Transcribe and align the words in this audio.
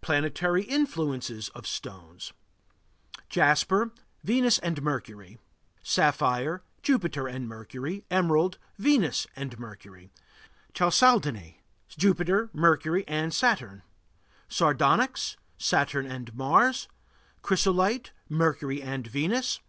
PLANETARY 0.00 0.64
INFLUENCES 0.64 1.50
OF 1.50 1.64
STONES 1.64 2.32
Jasper 3.28 3.92
Venus 4.24 4.58
and 4.58 4.82
Mercury. 4.82 5.38
Sapphire 5.84 6.64
Jupiter 6.82 7.28
and 7.28 7.46
Mercury. 7.48 8.04
Emerald 8.10 8.58
Venus 8.76 9.28
and 9.36 9.56
Mercury. 9.56 10.10
Chalcedony 10.74 11.62
Jupiter, 11.90 12.50
Mercury, 12.52 13.06
and 13.06 13.32
Saturn. 13.32 13.82
Sardonyx 14.48 15.36
Saturn 15.58 16.06
and 16.10 16.34
Mars. 16.34 16.88
Chrysolite 17.42 18.10
Mercury 18.28 18.82
and 18.82 19.06
Venus. 19.06 19.60